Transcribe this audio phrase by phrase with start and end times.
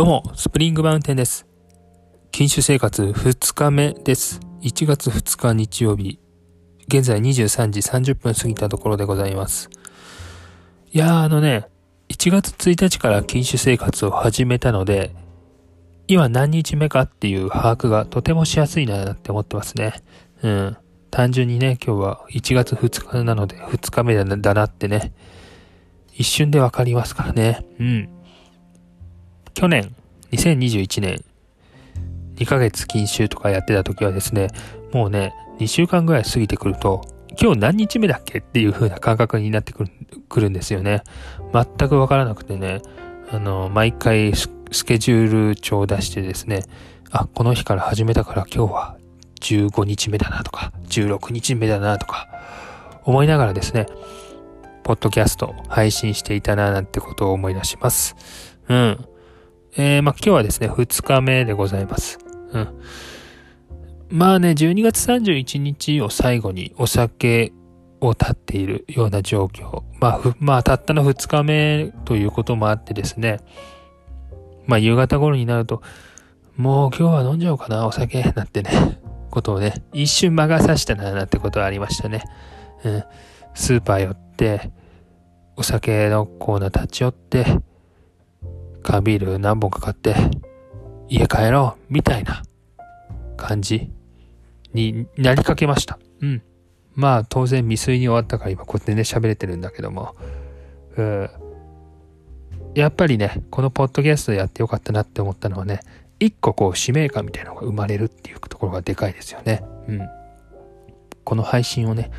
[0.00, 1.46] どうも、スプリングマウンテンです。
[2.32, 4.40] 禁酒生活2日目です。
[4.62, 6.18] 1月2日日曜日。
[6.88, 9.68] 現在23時30分過ぎたところでございます。
[10.90, 11.66] いやーあのね、
[12.08, 15.14] 1月1日から禁酒生活を始めたので、
[16.08, 20.02] 今何日目かっていう把握がとてもしやすいなって思ってますね。
[20.42, 20.76] うん。
[21.10, 25.12] 単純にね、今日は1月2日なので2日目だなだなってね、
[26.14, 27.66] 一瞬でわかりますからね。
[27.78, 28.19] うん。
[29.54, 29.94] 去年、
[30.32, 31.24] 2021年、
[32.36, 34.48] 2ヶ月禁酒とかやってた時はですね、
[34.92, 37.02] もうね、2週間ぐらい過ぎてくると、
[37.40, 39.90] 今日何日目だっけっていう風な感覚になってくる
[40.28, 41.02] くるんですよね。
[41.52, 42.80] 全くわからなくてね、
[43.30, 44.48] あの、毎回ス
[44.84, 46.64] ケジュール帳を出してですね、
[47.10, 48.96] あ、この日から始めたから今日は
[49.40, 52.28] 15日目だなとか、16日目だなとか、
[53.04, 53.86] 思いながらですね、
[54.82, 58.16] ポッドキャスト配信していたななんてことを思い出します。
[58.68, 59.04] うん。
[59.76, 62.18] えー、まあ、今日はですね、2日目でございます。
[62.52, 62.80] うん。
[64.08, 67.52] まあね、12月31日を最後にお酒
[68.00, 69.82] を立っているような状況。
[70.00, 73.38] まあ、まあ、たったの2日目ということもあってですね、
[74.66, 75.82] まあ、夕方頃になると、
[76.56, 82.24] もう今日は飲んじゃおうかな、お酒、なんてね、ことをね、一瞬魔が差したな、なんてことはありましたね。
[82.84, 83.04] うん。
[83.54, 84.72] スーパー寄って、
[85.56, 87.46] お酒のコーナー立ち寄って、
[88.82, 90.14] 缶ビール何本か買って、
[91.08, 92.42] 家帰ろう、みたいな
[93.36, 93.90] 感じ
[94.72, 95.98] になりかけました。
[96.20, 96.42] うん。
[96.94, 100.14] まあ当然未遂に終わったから今こうやってね喋れてるんだけども、
[100.96, 101.30] うん。
[102.74, 105.80] やっぱりね、このポッドキャストでやってよかったなって思ったのはね、
[106.20, 109.64] 一個こう使命感みたいなのが生まれるっていうところがでかいですよね。
[109.88, 110.08] うん。
[111.24, 112.10] この配信をね、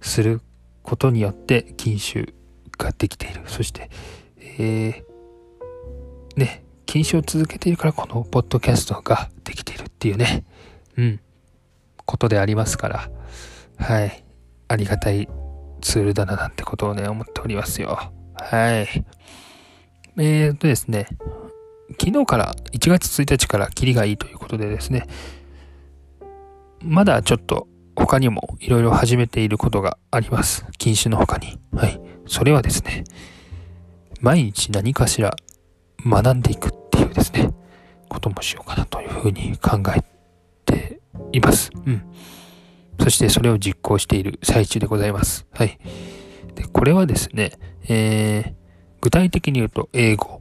[0.00, 0.40] する
[0.82, 2.34] ことによって禁酒
[2.78, 3.42] ができている。
[3.46, 3.90] そして、
[4.58, 5.13] えー、
[6.36, 10.44] ね、禁酒を続けているからこのポッドキャストができているっていうね、
[10.96, 11.20] うん、
[12.04, 13.10] ことでありますから、
[13.78, 14.24] はい、
[14.68, 15.28] ありがたい
[15.80, 18.12] ツールだななんてことをね、思っておりますよ。
[18.34, 19.04] はい。
[20.16, 21.08] えーとですね、
[22.00, 25.06] 昨日から1月1日からキリがいいということでですね、
[26.80, 30.66] まだちょっと他にもいろいろ始めていることがあります。
[30.78, 31.58] 禁酒の他に。
[31.72, 32.00] はい。
[32.26, 33.04] それはですね、
[34.20, 35.36] 毎日何かしら
[36.06, 37.50] 学んでいくっていうですね、
[38.08, 40.02] こともしようかなというふうに考え
[40.64, 41.00] て
[41.32, 41.70] います。
[41.86, 42.02] うん。
[43.00, 45.46] そしてそれを実行している最中でございます。
[45.52, 45.78] はい。
[46.54, 47.52] で、これはですね、
[47.88, 48.52] えー、
[49.00, 50.40] 具体的に言うと英語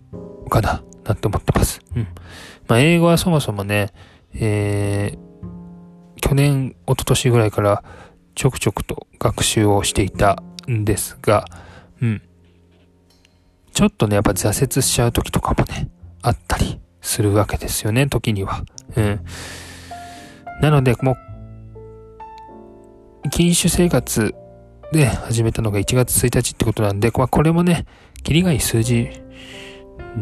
[0.50, 1.80] かな、なんて思ってます。
[1.96, 2.08] うん。
[2.68, 3.92] まあ、英語はそもそもね、
[4.36, 7.84] えー、去年、一昨年ぐらいから
[8.36, 11.46] ちょくちょくと学習をしていたんですが、
[12.02, 12.22] うん。
[13.74, 15.90] ちょっとね、やっぱ挫折しちゃう時とかもね、
[16.22, 18.64] あったりするわけですよね、時には。
[18.96, 19.20] うん。
[20.62, 21.18] なので、も
[23.26, 24.36] う、禁酒生活
[24.92, 27.86] で始めたのが1月1日ってことなんで、まあ、これもね、
[28.22, 29.10] キリがいい数字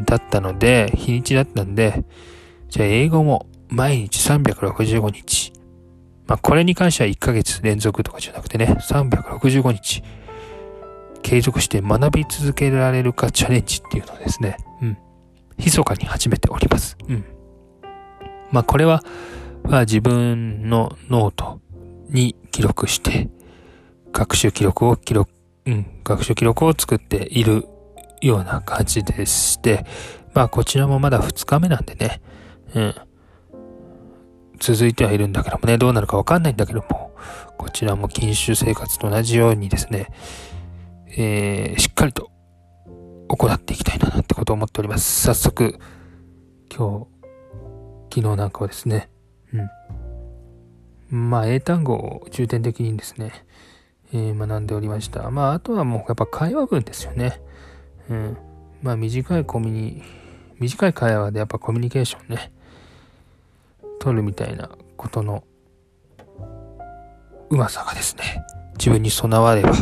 [0.06, 2.06] だったので、日にちだったんで、
[2.70, 5.52] じゃあ英語も毎日365日。
[6.26, 10.04] まあ、これに関しては1ヶ月連続とかじゃなくてね、365日。
[11.22, 14.98] 継続して学び続けられるかチャレンジっていうのをですね、うん。
[15.58, 16.98] 密かに始めております。
[17.08, 17.26] うん。
[18.52, 19.04] まあこれは、
[19.64, 21.62] まあ自分のノート
[22.10, 23.30] に記録して、
[24.12, 25.32] 学習記録を記録、
[25.66, 27.66] うん、学習記録を作っている
[28.22, 29.86] ような感じでして、
[30.34, 32.22] まあこちらもまだ2日目なんでね、
[32.76, 32.96] うん。
[34.60, 37.12] 続いてはいるんだけどもね、どうなるかわかんないんだけども、
[37.58, 40.08] こちらも禁酒生活と同じようにですね、
[41.18, 42.32] えー、しっかりと
[43.28, 45.24] 行っていきたいななんてことを思っております。
[45.24, 45.80] 早速、
[46.76, 47.08] 今日、
[48.14, 49.10] 昨日なんかはですね、
[51.12, 51.30] うん。
[51.30, 53.46] まあ、英単語を重点的にですね、
[54.14, 55.30] えー、学んでおりました。
[55.32, 57.42] まあ、あとはもうやっぱ会話文ですよね。
[58.10, 58.38] うん。
[58.82, 60.04] まあ、短いコミュニ、
[60.60, 62.52] 短い会話でやっぱコミュニケーションね、
[64.00, 65.44] 取るみたいなことの
[67.50, 68.24] うまさがですね、
[68.78, 69.74] 自分に備われば、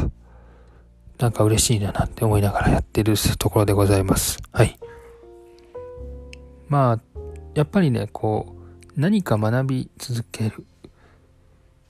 [1.19, 4.39] なんか嬉しいななんて思いながらやってるところでございます。
[4.51, 4.79] はい。
[6.69, 7.19] まあ、
[7.55, 10.65] やっぱりね、こう、何か学び続ける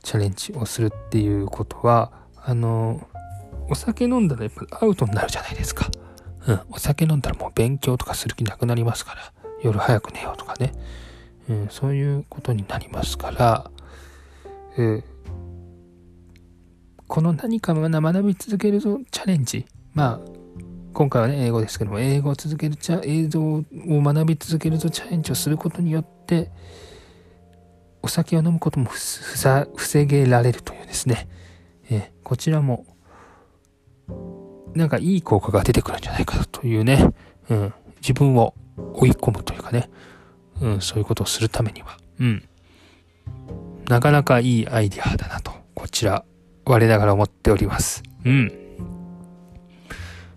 [0.02, 3.08] チャレンジをするっていうことは、あの、
[3.70, 5.92] お酒飲んだらやっぱアウトになるじゃないですか。
[6.48, 10.72] うん、お酒飲んだらもう勉強とかする気なくなりますから、夜早く寝ようとかね。
[11.50, 13.72] うん、そういうことになりますから、
[14.78, 15.04] うん、
[17.10, 19.66] この何か学び続けるぞチャレンジ。
[19.96, 20.30] まあ、
[20.94, 26.52] 今回はね、英語ですけども、英語を続けるチャ、映像を学び続けるとチャレンジをすることによって、
[28.04, 31.28] お酒を飲むことも防げられるというですね、
[31.90, 32.86] えこちらも、
[34.76, 37.12] なんかいい効果が出てくるんじゃないかというね、
[37.50, 38.54] うん、自分を
[38.94, 39.90] 追い込むというかね、
[40.62, 42.48] うん、そういうことをするためには、うん、
[43.88, 46.24] なかなかいいアイディアだなと、こちら、
[46.72, 48.04] 我ながら思っております。
[48.26, 48.52] うん。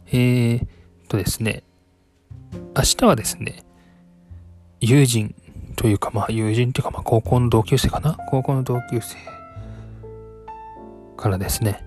[0.06, 0.67] えー、
[1.08, 1.62] とですね、
[2.75, 3.62] 明日はですね、
[4.81, 5.34] 友人
[5.76, 8.17] というか、まあ友人というか、まあ高校の同級生かな？
[8.31, 9.17] 高校の同級生
[11.19, 11.87] からですね、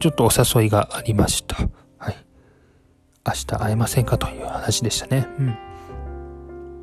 [0.00, 1.56] ちょっとお誘いがありました。
[1.98, 2.16] はい。
[3.24, 5.28] 明日会えませんかという話でしたね。
[5.38, 5.56] うん。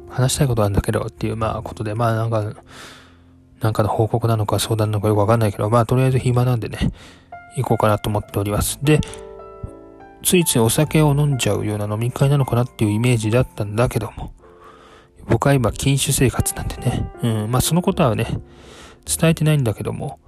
[0.09, 2.55] 話したいことあるんだけどっていう、まあことで、まあなんか、
[3.61, 6.91] なんかの報告なのか相談なのかよくわかんないけど、まあとりあえず暇なんでね、
[7.57, 8.79] 行こうかなと思っております。
[8.81, 9.01] で、
[10.23, 14.33] ついついお酒を飲んじゃうような飲み会なのかなっていうイメージだったんだけども、
[15.27, 18.25] 僕は今禁酒生活なんでね、うん、まあそのことはね、
[19.05, 20.19] 伝えてないんだけども、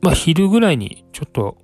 [0.00, 1.56] まあ昼ぐらいにちょっと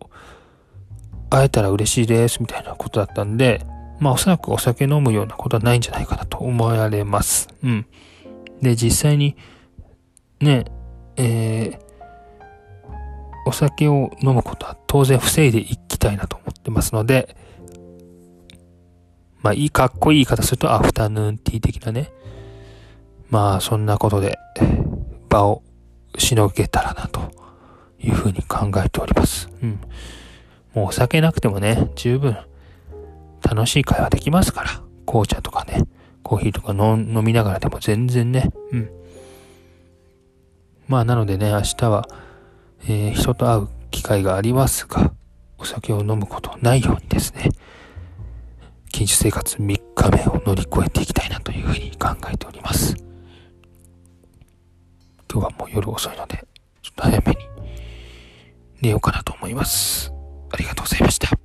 [1.31, 3.65] 会えたら嬉しいですみたいなことだったんで、
[4.01, 7.49] まあおそらくお酒飲むようなことはないんじゃないかなと思われます。
[7.63, 7.87] うん。
[8.61, 9.37] で、実際に
[10.45, 10.65] ね、
[11.17, 11.79] えー、
[13.47, 17.37] お酒を飲むことは当然防いでいきたいなと思ってますので、
[19.43, 22.13] まあいい、かっこいい言い方するとアフタヌーンティー的なね。
[23.31, 24.39] まあそんなことで
[25.29, 25.63] 場を
[26.17, 27.21] しのげたらなと
[27.99, 29.51] いうふうに考えております。
[29.63, 29.81] うん。
[30.75, 32.37] もうお酒なくてもね、十分
[33.43, 34.85] 楽しい会話できますから。
[35.07, 35.85] 紅茶とかね、
[36.23, 38.91] コーヒーとか飲みながらでも全然ね、うん。
[40.89, 42.09] まあなのでね、明日は、
[42.87, 45.13] えー、人と会う機会がありますが、
[45.59, 47.49] お酒を飲むことないようにですね、
[48.93, 49.61] 禁酒生活3
[49.95, 52.95] 日目を乗り越えていきたいなというふうに考えております。
[55.33, 56.45] 今日はもう夜遅いので、
[56.83, 57.39] ちょっと早めに
[58.83, 60.13] 寝ようかなと思います。
[60.53, 61.44] ありがとうございました。